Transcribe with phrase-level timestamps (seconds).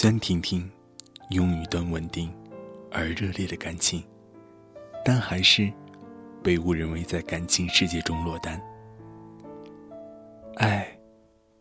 [0.00, 0.70] 虽然婷婷
[1.30, 2.32] 拥有一段稳定
[2.92, 4.00] 而热烈的感情，
[5.04, 5.68] 但还是
[6.40, 8.62] 被误认为在感情世界中落单。
[10.58, 10.96] 哎，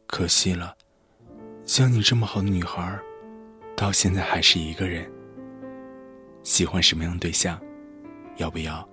[0.06, 0.78] 可惜了，
[1.66, 3.00] 像你这么好的女孩，
[3.75, 5.11] 到现在还是一个人。
[6.44, 7.60] 喜欢什么样的对象？
[8.36, 8.88] 要不要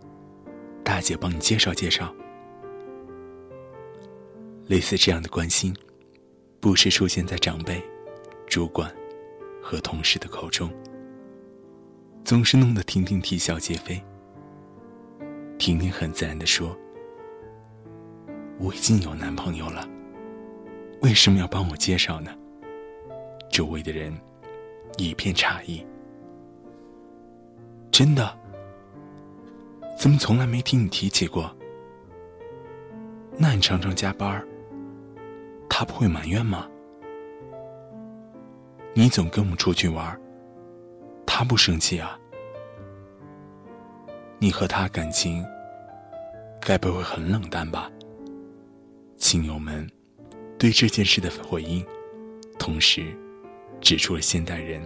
[0.82, 2.10] 大姐帮你介绍介绍？
[4.68, 5.76] 类似这样的关心，
[6.60, 7.84] 不时出现在长辈、
[8.46, 8.90] 主管。
[9.64, 10.70] 和同事的口中，
[12.23, 13.98] 总是弄得婷婷啼笑皆非。
[15.56, 16.77] 婷婷很自然的说
[18.60, 19.88] ：“我已经有男朋友了，
[21.00, 22.30] 为什么要帮我介绍呢？”
[23.50, 24.12] 周围的人
[24.98, 25.84] 一片诧异。
[27.90, 28.38] 真的？
[29.98, 31.51] 怎么从来没听你提起过？
[33.38, 34.46] 那你常常加班
[35.70, 36.68] 他不会埋怨吗？
[38.96, 40.16] 你总跟我们出去玩，
[41.26, 42.16] 他不生气啊？
[44.38, 45.45] 你和他感情
[46.60, 47.90] 该不会很冷淡吧？
[49.16, 49.84] 亲友们
[50.56, 51.84] 对这件事的回应，
[52.56, 53.04] 同时
[53.80, 54.80] 指出了现代人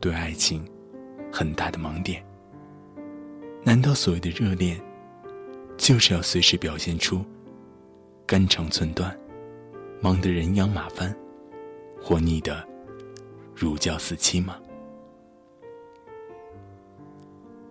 [0.00, 0.66] 对爱情
[1.30, 2.24] 很大的盲点。
[3.62, 4.80] 难道所谓的热恋，
[5.76, 7.22] 就是要随时表现出
[8.24, 9.14] 肝肠寸断、
[10.00, 11.14] 忙得人仰马翻，
[12.00, 12.66] 或腻的？
[13.54, 14.58] 如胶似漆吗？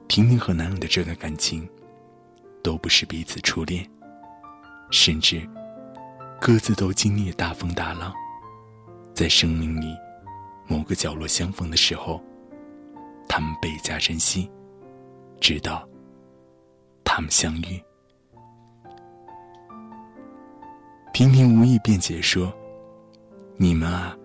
[0.07, 1.67] 婷婷和男友的这段感情，
[2.61, 3.89] 都不是彼此初恋，
[4.91, 5.47] 甚至
[6.39, 8.13] 各自都经历了大风大浪，
[9.13, 9.95] 在生命里
[10.67, 12.21] 某个角落相逢的时候，
[13.27, 14.49] 他们倍加珍惜，
[15.39, 15.87] 直到
[17.03, 17.83] 他们相遇。
[21.13, 22.51] 婷婷无意辩解说
[23.57, 24.17] ：“你们啊。”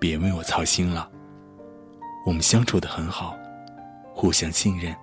[0.00, 1.10] 别为我操心了，
[2.24, 3.36] 我们相处的很好，
[4.14, 4.94] 互相信任，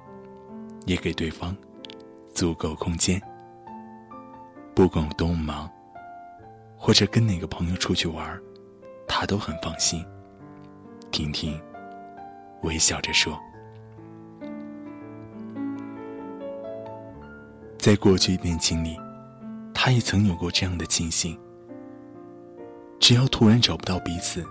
[0.86, 1.56] 也给对方
[2.34, 3.22] 足够空间。
[4.74, 5.70] 不管我多么忙，
[6.78, 8.40] 或者跟哪个朋友出去玩，
[9.06, 10.04] 他都很放心。
[11.12, 11.60] 婷婷
[12.64, 13.38] 微笑着说
[17.78, 18.98] ：“在过去恋情里，
[19.74, 21.38] 他也曾有过这样的庆幸。
[23.00, 24.46] 只要突然找不到彼此。”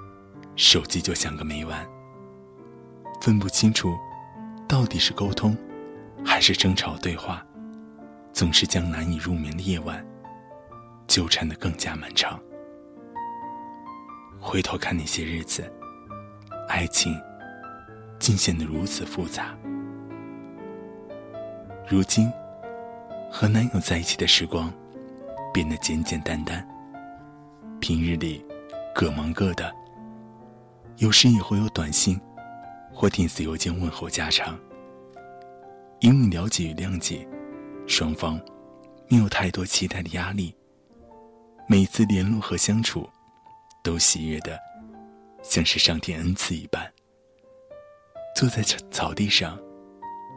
[0.56, 1.86] 手机就像个没完，
[3.20, 3.96] 分不清楚
[4.68, 5.56] 到底是沟通
[6.24, 7.44] 还是争吵对话，
[8.32, 10.04] 总是将难以入眠的夜晚
[11.08, 12.40] 纠缠的更加漫长。
[14.38, 15.70] 回头看那些日子，
[16.68, 17.20] 爱情
[18.18, 19.56] 竟显得如此复杂。
[21.88, 22.32] 如今
[23.30, 24.72] 和男友在一起的时光
[25.52, 26.66] 变得简简单单，
[27.80, 28.44] 平日里
[28.94, 29.74] 各忙各的。
[30.98, 32.20] 有时也会有短信
[32.92, 34.58] 或电子邮件问候家常，
[36.00, 37.26] 因为了解与谅解，
[37.86, 38.40] 双方
[39.08, 40.54] 没有太多期待的压力。
[41.66, 43.08] 每次联络和相处，
[43.82, 44.58] 都喜悦的
[45.42, 46.88] 像是上天恩赐一般。
[48.36, 49.58] 坐在草草地上，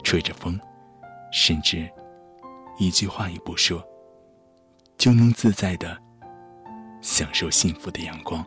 [0.02, 0.58] 吹着风，
[1.32, 1.88] 甚至
[2.78, 3.86] 一句话也不说，
[4.96, 5.96] 就能自在的
[7.00, 8.44] 享受幸福的阳光。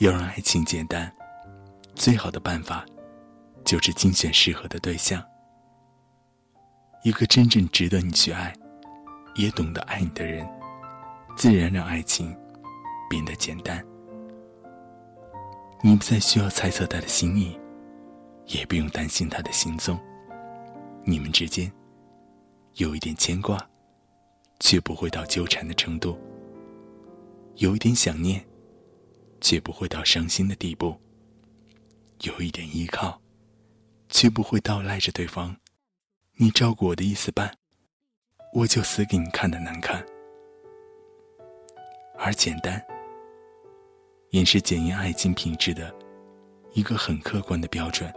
[0.00, 1.12] 要让爱情简单，
[1.94, 2.86] 最好的办法，
[3.66, 5.22] 就是精选适合的对象。
[7.04, 8.50] 一个真正值得你去爱，
[9.34, 10.48] 也懂得爱你的人，
[11.36, 12.34] 自然让爱情
[13.10, 13.84] 变得简单。
[15.82, 17.54] 你不再需要猜测他的心意，
[18.46, 20.00] 也不用担心他的行踪。
[21.04, 21.70] 你们之间
[22.76, 23.62] 有一点牵挂，
[24.60, 26.16] 却不会到纠缠的程度；
[27.56, 28.42] 有一点想念。
[29.40, 31.00] 却不会到伤心的地步。
[32.22, 33.20] 有一点依靠，
[34.08, 35.56] 却不会到赖着对方。
[36.36, 37.56] 你照顾我的意思办，
[38.54, 40.04] 我就死给你看的难看。
[42.18, 42.82] 而简单，
[44.30, 45.94] 也是检验爱情品质的
[46.74, 48.12] 一个很客观的标准。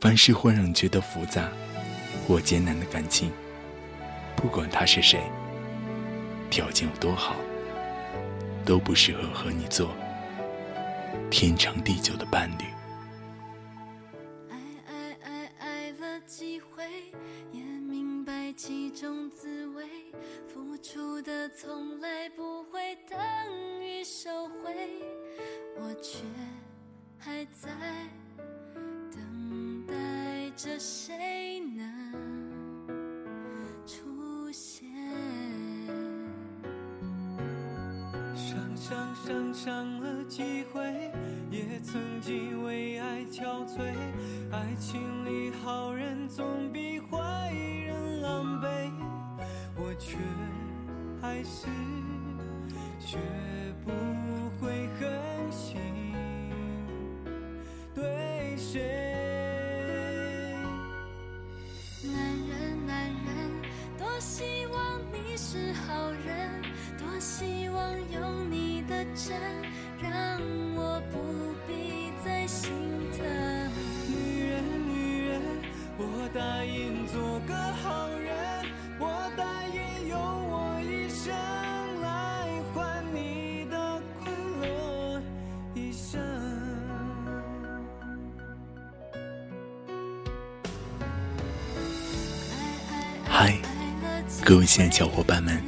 [0.00, 1.50] 凡是会让你觉得复杂
[2.26, 3.32] 或艰难的感情，
[4.36, 5.22] 不管他是谁，
[6.50, 7.34] 条件有多好。
[8.64, 9.94] 都不适合和你做
[11.30, 12.83] 天长地久的伴侣。
[51.34, 51.66] 开始
[53.00, 53.18] 学
[53.84, 53.90] 不
[54.60, 55.82] 会狠心
[57.92, 59.13] 对谁。
[94.44, 95.58] 各位亲爱的小伙伴们，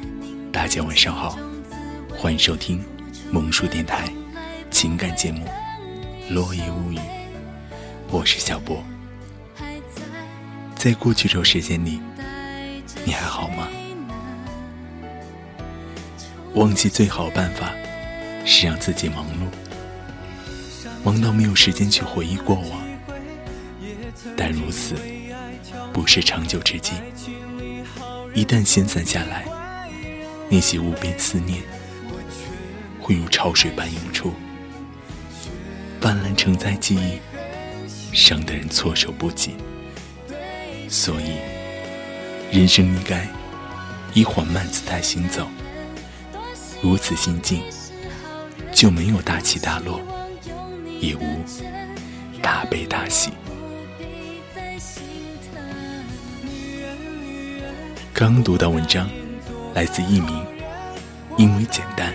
[0.51, 1.35] 大家晚上好，
[2.15, 2.79] 欢迎收听
[3.31, 4.07] 萌叔电台
[4.69, 5.47] 情感节目
[6.31, 6.97] 《落叶物语》，
[8.11, 8.83] 我是小波。
[10.75, 11.99] 在过去这时间里，
[13.03, 13.67] 你还好吗？
[16.53, 17.71] 忘记最好办法
[18.45, 19.49] 是让自己忙碌，
[21.03, 22.79] 忙到没有时间去回忆过往，
[24.35, 24.93] 但如此
[25.91, 26.93] 不是长久之计。
[28.37, 29.45] 一旦闲散下来，
[30.47, 31.63] 那些无边思念
[33.01, 34.31] 会如潮水般涌出，
[35.99, 37.19] 泛滥承载记忆，
[38.15, 39.55] 伤得人措手不及。
[40.87, 41.31] 所以，
[42.55, 43.27] 人生应该
[44.13, 45.47] 以缓慢姿态行走。
[46.79, 47.63] 如此心境，
[48.71, 49.99] 就没有大起大落，
[51.01, 51.43] 也无
[52.39, 53.31] 大悲大喜。
[58.19, 59.07] 刚读到文章，
[59.75, 60.43] 来自佚名，
[61.37, 62.11] 因为简单，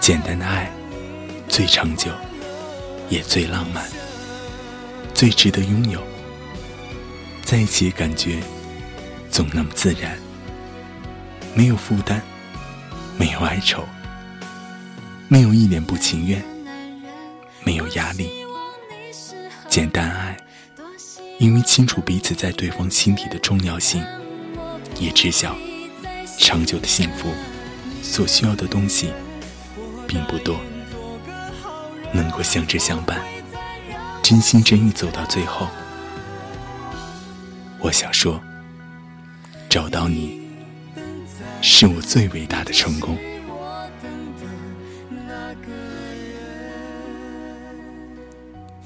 [0.00, 0.68] 简单的爱
[1.46, 2.10] 最长久，
[3.08, 3.88] 也最浪漫，
[5.14, 6.02] 最值得拥有。
[7.44, 8.40] 在一起感觉
[9.30, 10.18] 总那么自然，
[11.54, 12.20] 没有负担，
[13.16, 13.84] 没有哀愁，
[15.28, 16.42] 没有一点不情愿，
[17.62, 18.28] 没有压力，
[19.68, 20.36] 简单爱。
[21.42, 24.00] 因为清楚彼此在对方心底的重要性，
[25.00, 25.56] 也知晓
[26.38, 27.34] 长久的幸福
[28.00, 29.12] 所需要的东西
[30.06, 30.56] 并不多，
[32.12, 33.20] 能够相知相伴，
[34.22, 35.66] 真心真意走到最后。
[37.80, 38.40] 我想说，
[39.68, 40.40] 找到你
[41.60, 43.18] 是我最伟大的成功。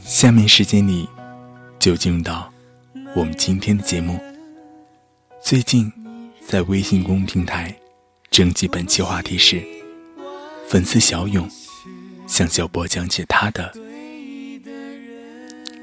[0.06, 1.06] 下面时间里。
[1.86, 2.52] 就进入到
[3.14, 4.18] 我们今天的节目。
[5.40, 5.92] 最近
[6.44, 7.72] 在微信公众平台
[8.28, 9.64] 征集本期话题时：
[10.66, 11.48] 粉丝小勇
[12.26, 13.72] 向小波讲解他的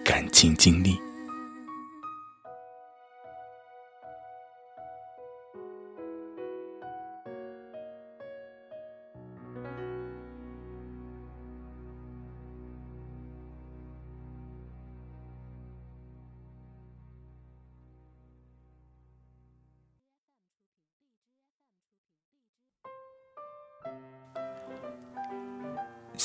[0.04, 1.00] 感情经历。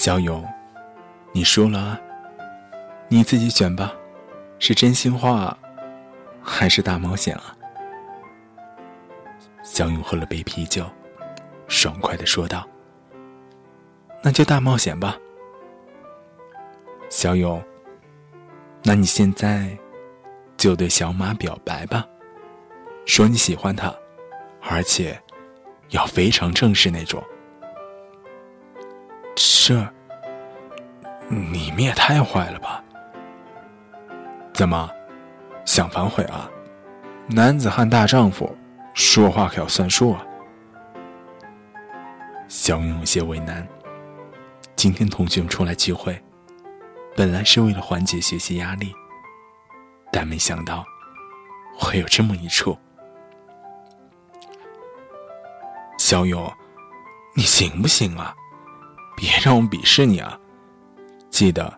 [0.01, 0.47] 小勇，
[1.33, 2.01] 你输了！
[3.09, 3.93] 你自己选吧，
[4.61, 5.59] 是真心话，
[6.41, 7.57] 还是大冒险啊？
[9.65, 10.89] 小勇喝了杯啤酒，
[11.67, 12.65] 爽快的说道
[14.23, 15.19] ：“那就大冒险吧。”
[17.11, 17.61] 小勇，
[18.85, 19.77] 那你现在
[20.57, 22.07] 就对小马表白吧，
[23.05, 23.93] 说你喜欢他，
[24.63, 25.21] 而且
[25.89, 27.21] 要非常正式那种。
[29.69, 29.87] 这，
[31.29, 32.83] 你们也太坏了吧！
[34.55, 34.91] 怎么，
[35.67, 36.51] 想反悔啊？
[37.27, 38.57] 男子汉大丈夫，
[38.95, 40.25] 说话可要算数啊！
[42.49, 43.69] 小勇有些为难。
[44.75, 46.19] 今天同学们出来聚会，
[47.15, 48.95] 本来是为了缓解学习压力，
[50.11, 50.83] 但没想到
[51.79, 52.75] 会有这么一出。
[55.99, 56.51] 小勇，
[57.35, 58.35] 你行不行啊？
[59.19, 60.39] 别让我鄙视你啊！
[61.29, 61.77] 记得，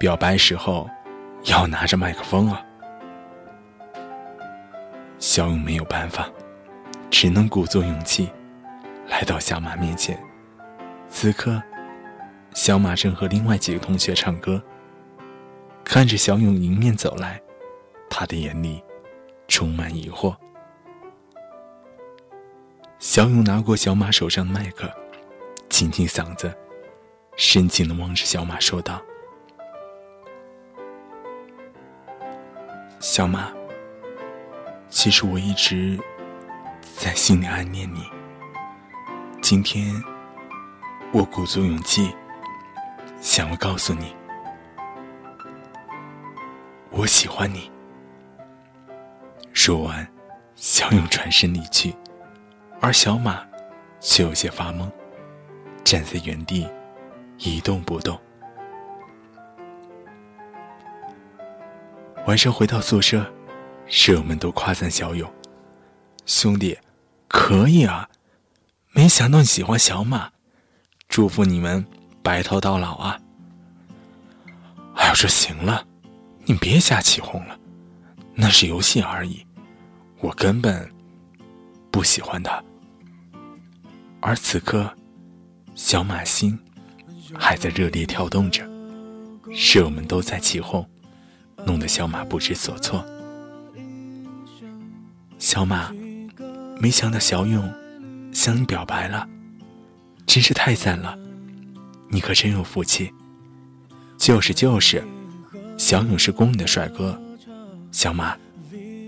[0.00, 0.90] 表白时候
[1.44, 2.60] 要拿着麦克风啊！
[5.20, 6.28] 小勇没有办法，
[7.08, 8.28] 只能鼓足勇气，
[9.06, 10.20] 来到小马面前。
[11.08, 11.62] 此刻，
[12.52, 14.60] 小马正和另外几个同学唱歌，
[15.84, 17.40] 看着小勇迎面走来，
[18.10, 18.82] 他的眼里
[19.46, 20.34] 充满疑惑。
[22.98, 24.90] 小勇拿过小马手上的麦克，
[25.70, 26.52] 清清嗓子，
[27.36, 29.00] 深情的望着小马说道
[33.00, 33.50] ：“小马，
[34.88, 35.98] 其实我一直
[36.96, 38.04] 在心里暗恋你。
[39.40, 39.92] 今天，
[41.12, 42.14] 我鼓足勇气，
[43.20, 44.14] 想要告诉你，
[46.90, 47.70] 我喜欢你。”
[49.52, 50.06] 说完，
[50.54, 51.94] 小勇转身离去，
[52.80, 53.44] 而小马
[54.00, 54.88] 却有些发懵。
[55.84, 56.66] 站在原地，
[57.44, 58.18] 一动不动。
[62.26, 63.26] 晚上回到宿舍，
[63.86, 65.28] 舍友们都夸赞小勇
[66.24, 66.78] ：“兄弟，
[67.26, 68.08] 可以啊！
[68.92, 70.30] 没想到你喜欢小马，
[71.08, 71.84] 祝福你们
[72.22, 73.20] 白头到老啊！”
[74.94, 75.84] 哎呀，这行了，
[76.44, 77.58] 你别瞎起哄了，
[78.34, 79.44] 那是游戏而已，
[80.20, 80.88] 我根本
[81.90, 82.62] 不喜欢他。
[84.20, 84.88] 而此刻。
[85.74, 86.58] 小马心
[87.34, 88.62] 还在热烈跳动着，
[89.52, 90.86] 舍友们都在起哄，
[91.64, 93.04] 弄得小马不知所措。
[95.38, 95.92] 小马，
[96.78, 97.72] 没想到小勇
[98.32, 99.28] 向你表白了，
[100.26, 101.18] 真是太赞了！
[102.08, 103.12] 你可真有福气。
[104.16, 105.02] 就是就是，
[105.76, 107.20] 小勇是公认的帅哥。
[107.90, 108.36] 小马，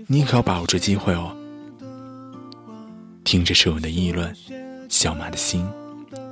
[0.07, 1.35] 你可要把握住机会哦。
[3.23, 4.35] 听着舍友的议论，
[4.89, 5.65] 小马的心。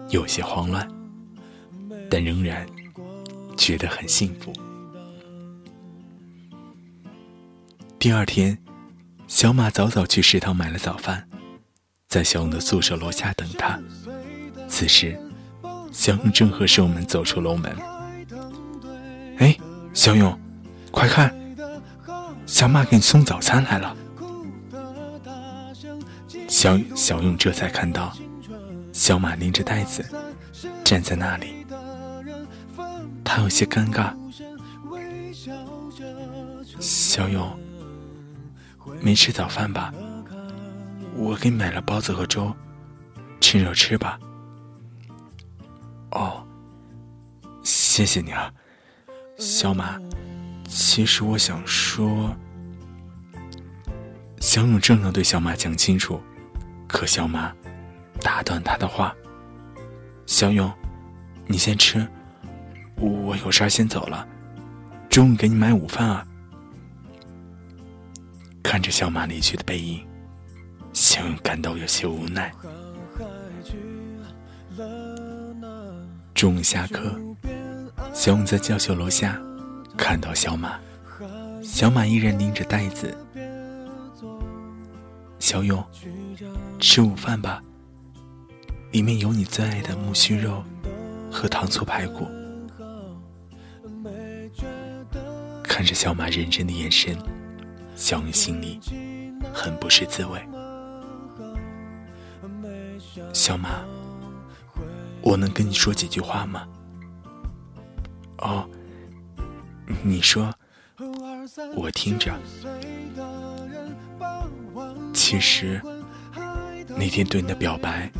[0.09, 0.87] 有些慌乱，
[2.13, 2.63] 但仍然
[3.57, 4.53] 觉得很幸福。
[7.97, 8.55] 第二天，
[9.25, 11.27] 小马早早去食堂买了早饭，
[12.07, 13.81] 在小勇的宿舍楼下等他。
[14.67, 15.19] 此时，
[15.91, 17.75] 小勇正和舍友们走出楼门。
[19.39, 19.57] 哎，
[19.91, 20.39] 小勇，
[20.91, 21.35] 快看，
[22.45, 23.97] 小马给你送早餐来了。
[26.47, 28.15] 小小勇这才看到。
[28.91, 30.05] 小马拎着袋子
[30.83, 31.62] 站在那里，
[33.35, 34.13] 他有些尴尬。
[36.79, 37.59] 小勇，
[39.01, 39.91] 没吃早饭吧？
[41.15, 42.55] 我给你买了包子和粥，
[43.41, 44.19] 趁热吃吧。
[46.11, 46.45] 哦，
[47.63, 48.53] 谢谢你啊，
[49.39, 49.99] 小马。
[50.67, 52.35] 其实我想说，
[54.39, 56.21] 小勇正要对小马讲清楚，
[56.87, 57.51] 可小马。
[58.21, 59.15] 打断他的话，
[60.27, 60.71] 小勇，
[61.47, 62.07] 你先吃，
[62.97, 64.27] 我有事先走了。
[65.09, 66.25] 中午给你买午饭啊。
[68.63, 70.03] 看着小马离去的背影，
[70.93, 72.51] 小勇感到有些无奈。
[76.33, 77.15] 中午下课，
[78.13, 79.39] 小勇在教学楼下
[79.95, 80.79] 看到小马，
[81.61, 83.15] 小马依然拎着袋子。
[85.37, 85.83] 小勇，
[86.79, 87.61] 吃午饭吧。
[88.91, 90.63] 里面有你最爱的木须肉
[91.31, 92.27] 和糖醋排骨。
[95.73, 97.17] 看着小马认真的眼神，
[97.95, 98.79] 小勇心里
[99.51, 100.39] 很不是滋味。
[103.33, 103.83] 小马，
[105.23, 106.67] 我能跟你说几句话吗？
[108.37, 108.69] 哦，
[110.03, 110.53] 你说，
[111.75, 112.31] 我听着。
[115.11, 115.81] 其实
[116.89, 118.11] 那天对你的表白。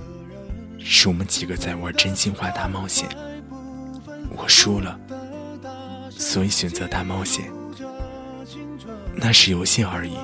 [0.80, 3.08] 是我们几个在玩真心话大冒险，
[4.36, 5.00] 我输了，
[6.18, 7.52] 所以选择大冒险。
[9.16, 10.18] 那是游戏而已，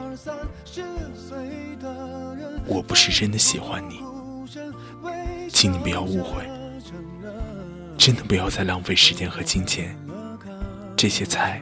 [2.65, 4.01] 我不是真的喜欢你，
[5.49, 6.43] 请你不要误会，
[7.97, 9.95] 真的不要再浪费时间和金钱，
[10.97, 11.61] 这些菜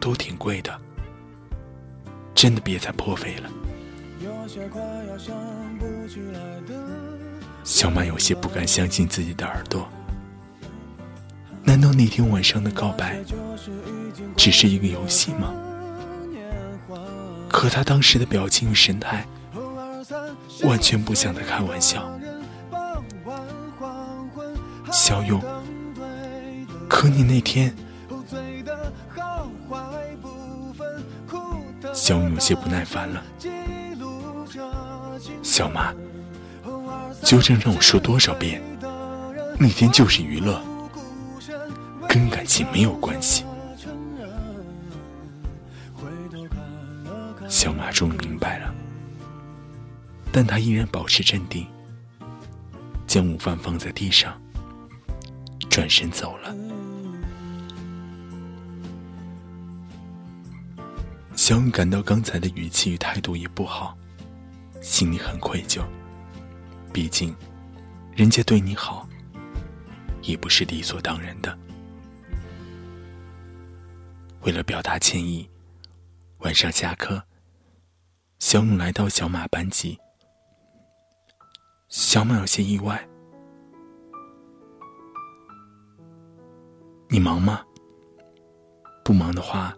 [0.00, 0.78] 都挺贵的，
[2.34, 3.50] 真的别再破费了。
[7.64, 9.88] 小满有些不敢相信自己的耳朵，
[11.64, 13.18] 难道那天晚上的告白
[14.36, 15.54] 只是一个游戏吗？
[17.48, 19.26] 可他当时的表情与神态，
[20.64, 22.08] 完全不像在开玩笑。
[24.92, 25.42] 小勇，
[26.88, 27.74] 可你那天……
[31.92, 33.22] 小勇有些不耐烦了，
[35.42, 35.92] 小马。
[37.22, 38.62] 究竟让我说多少遍？
[39.58, 40.62] 那天就是娱乐，
[42.58, 43.44] 跟感情没有关系。
[47.48, 48.74] 小马终于明白了，
[50.32, 51.66] 但他依然保持镇定，
[53.06, 54.38] 将午饭放在地上，
[55.70, 56.54] 转身走了。
[61.34, 63.96] 小勇感到刚才的语气与态度也不好，
[64.82, 65.82] 心里很愧疚。
[66.92, 67.34] 毕竟，
[68.14, 69.08] 人家对你好，
[70.22, 71.56] 也不是理所当然的。
[74.48, 75.46] 为了表达歉意，
[76.38, 77.22] 晚上下课，
[78.38, 79.98] 小勇来到小马班级。
[81.88, 83.06] 小马有些意外
[87.10, 87.62] ：“你忙吗？
[89.04, 89.76] 不忙的话，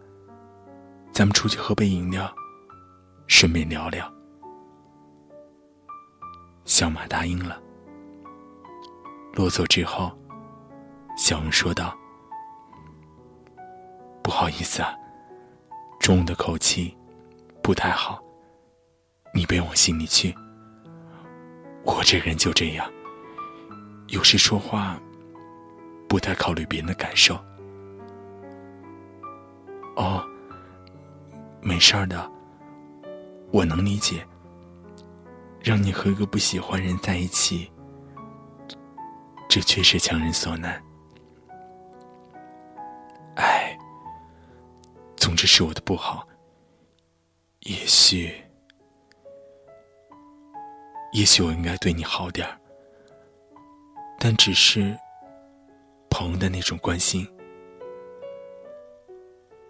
[1.12, 2.32] 咱们出去喝杯饮料，
[3.26, 4.08] 顺便聊聊。”
[6.64, 7.60] 小马答应了。
[9.32, 10.16] 落座之后，
[11.16, 11.92] 小勇说道
[14.30, 14.96] ：“不好意思啊，
[15.98, 16.96] 中午的口气
[17.60, 18.22] 不太好，
[19.34, 20.32] 你别往心里去。
[21.82, 22.88] 我这人就这样，
[24.06, 24.96] 有时说话
[26.08, 27.34] 不太考虑别人的感受。”
[29.98, 30.24] 哦，
[31.60, 32.30] 没事儿的，
[33.50, 34.24] 我能理解。
[35.60, 37.68] 让你和一个不喜欢人在一起。
[39.48, 40.80] 这确实强人所难，
[45.40, 46.28] 只是我的不好。
[47.60, 48.30] 也许，
[51.14, 52.60] 也许我应该对你好点儿，
[54.18, 54.94] 但只是
[56.10, 57.26] 朋友的那种关心，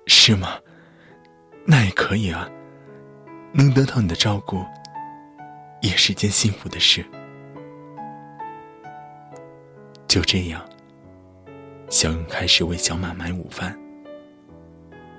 [0.09, 0.59] 是吗？
[1.65, 2.51] 那也可以啊，
[3.53, 4.67] 能得到你的照顾，
[5.83, 7.07] 也是件幸福的事。
[10.09, 10.69] 就这样，
[11.89, 13.79] 小勇开始为小马买午饭。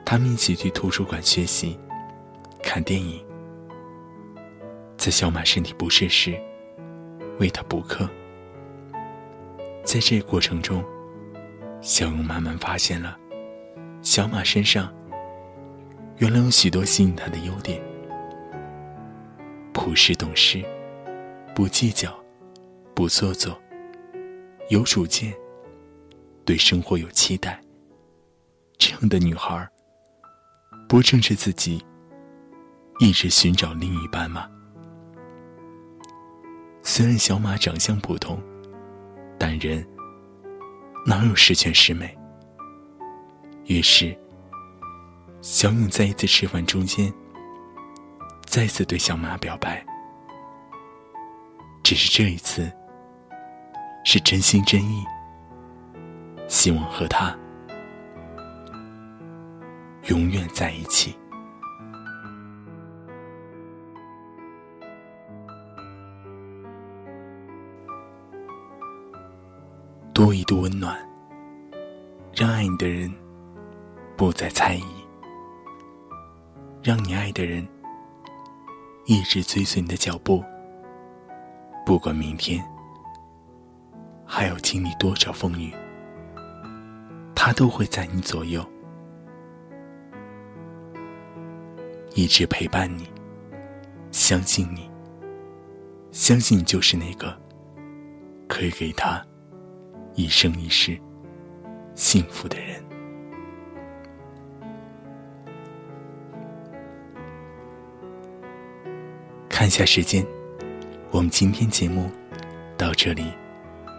[0.05, 1.79] 他们一起去图书馆学习、
[2.61, 3.23] 看电影。
[4.97, 6.39] 在小马身体不适时，
[7.39, 8.07] 为他补课。
[9.83, 10.83] 在这过程中，
[11.81, 13.17] 小勇慢慢发现了
[14.03, 14.93] 小马身上
[16.17, 17.81] 原来有许多吸引他的优点：
[19.73, 20.63] 朴实懂事，
[21.55, 22.13] 不计较，
[22.93, 23.59] 不做作。
[24.69, 25.33] 有主见，
[26.45, 27.59] 对生活有期待。
[28.77, 29.67] 这样的女孩，
[30.91, 31.81] 不正是自己
[32.99, 34.45] 一直寻找另一半吗？
[36.83, 38.37] 虽然小马长相普通，
[39.39, 39.87] 但人
[41.05, 42.13] 哪有十全十美？
[43.67, 44.13] 于是，
[45.39, 47.09] 小勇在一次吃饭中间，
[48.45, 49.81] 再次对小马表白。
[51.83, 52.69] 只是这一次。
[54.03, 55.05] 是真心真意，
[56.49, 57.33] 希望和他
[60.07, 61.15] 永远在一起。
[70.13, 70.97] 多一度温暖，
[72.35, 73.11] 让爱你的人
[74.15, 74.83] 不再猜疑，
[76.83, 77.67] 让你爱的人
[79.05, 80.43] 一直追随你的脚步，
[81.85, 82.63] 不管明天。
[84.25, 85.73] 还要经历多少风雨，
[87.35, 88.65] 他都会在你左右，
[92.13, 93.05] 一直陪伴你，
[94.11, 94.89] 相信你，
[96.11, 97.35] 相信你就是那个
[98.47, 99.23] 可以给他
[100.15, 100.99] 一生一世
[101.95, 102.83] 幸福的人。
[109.49, 110.25] 看一下时间，
[111.11, 112.09] 我们今天节目
[112.77, 113.25] 到这里。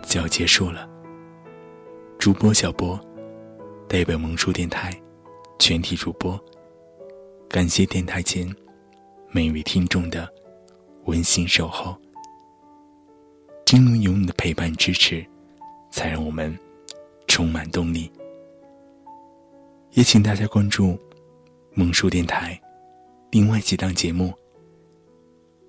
[0.05, 0.87] 就要结束了。
[2.18, 3.01] 主播小波，
[3.88, 4.92] 代表萌叔电台
[5.59, 6.38] 全体主播，
[7.52, 8.50] 感谢电台前
[9.30, 10.26] 每一位听众的
[11.04, 11.94] 温馨守候。
[13.66, 15.22] 正因有你的陪伴支持，
[15.90, 16.58] 才让我们
[17.28, 18.10] 充满动力。
[19.90, 20.98] 也请大家关注
[21.74, 22.58] 萌叔电台
[23.30, 24.32] 另外几档节目：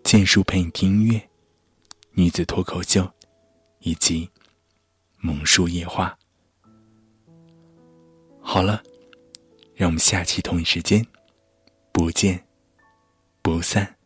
[0.05, 1.21] 剑叔陪你听音乐、
[2.13, 3.05] 女子脱口秀。
[3.79, 4.29] 以及
[5.17, 6.17] 萌树夜话。
[8.39, 8.81] 好了，
[9.75, 11.05] 让我们下期同一时间
[11.93, 12.43] 不见
[13.43, 13.97] 不散。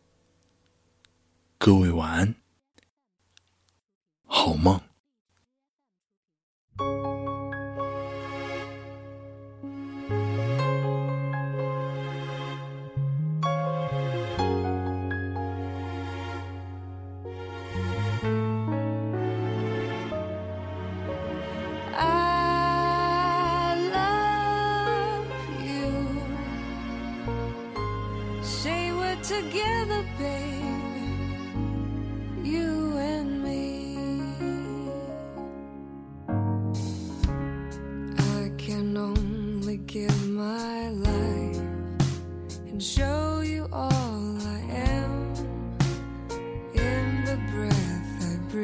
[1.56, 2.34] 各位晚安，
[4.26, 4.78] 好梦。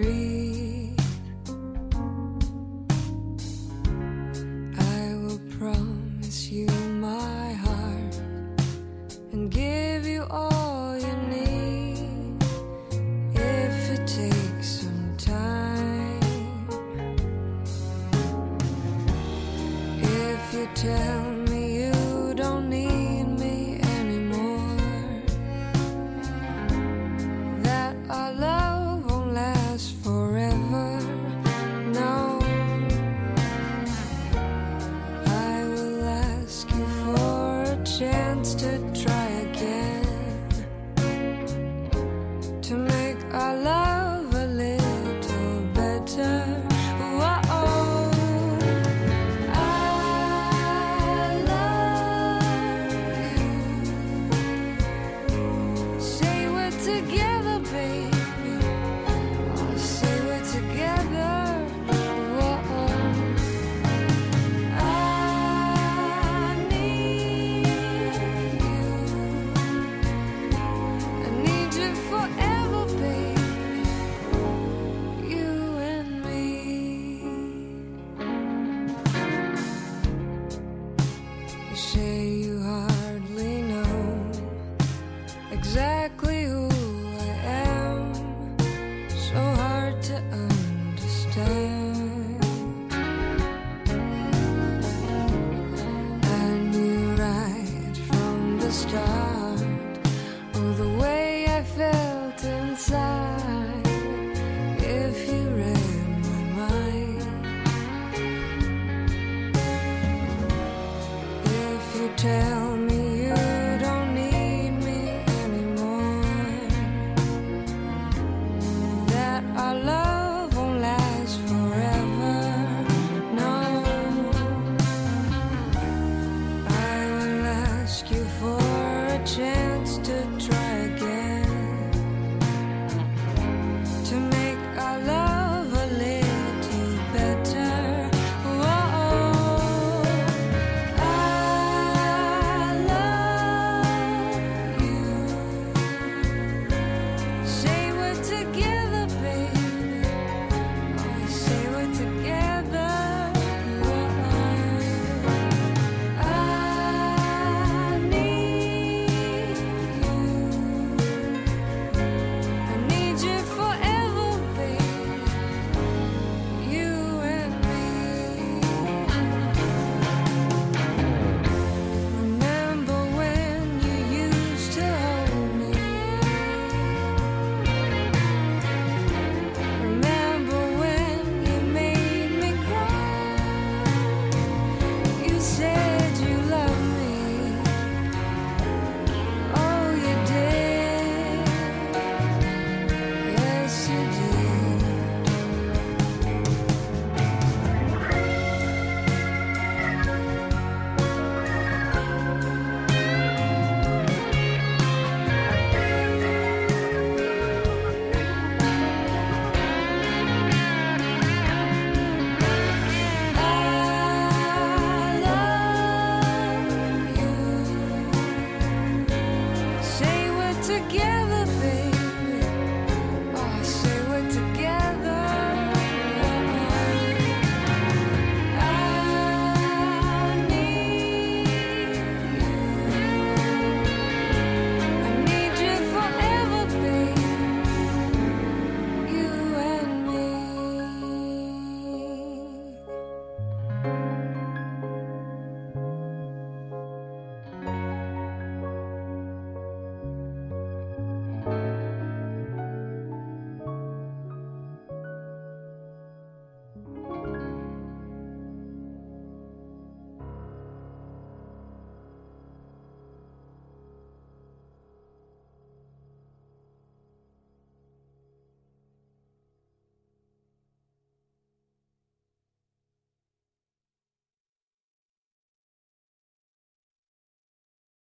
[0.02, 0.23] free.